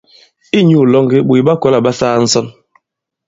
Inyū 0.59 0.79
ilòŋgɛ, 0.87 1.17
ɓòt 1.27 1.41
ɓa 1.45 1.53
kɔ̀la 1.61 1.79
ɓa 1.85 1.91
saa 1.99 2.17
ǹsɔn. 2.23 2.47